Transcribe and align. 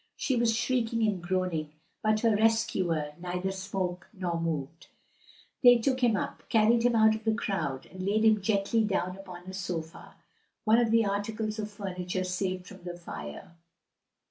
She 0.15 0.35
was 0.35 0.55
shrieking 0.55 1.03
and 1.07 1.21
groaning, 1.21 1.73
but 2.01 2.21
her 2.21 2.35
rescuer 2.35 3.11
neither 3.19 3.51
spoke 3.51 4.07
nor 4.11 4.41
moved. 4.41 4.87
They 5.61 5.77
took 5.77 5.99
him 5.99 6.17
up, 6.17 6.41
carried 6.49 6.81
him 6.81 6.95
out 6.95 7.13
of 7.13 7.23
the 7.23 7.35
crowd, 7.35 7.85
and 7.85 8.01
laid 8.03 8.25
him 8.25 8.41
gently 8.41 8.83
down 8.83 9.15
upon 9.15 9.45
a 9.45 9.53
sofa; 9.53 10.15
one 10.63 10.79
of 10.79 10.89
the 10.89 11.05
articles 11.05 11.59
of 11.59 11.69
furniture 11.69 12.23
saved 12.23 12.65
from 12.65 12.81
the 12.81 12.97
fire. 12.97 13.51